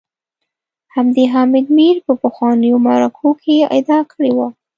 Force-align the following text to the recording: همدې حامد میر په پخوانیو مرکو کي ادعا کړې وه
همدې 0.95 1.23
حامد 1.33 1.65
میر 1.75 1.95
په 2.05 2.13
پخوانیو 2.21 2.77
مرکو 2.85 3.29
کي 3.41 3.55
ادعا 3.77 3.99
کړې 4.11 4.31
وه 4.37 4.47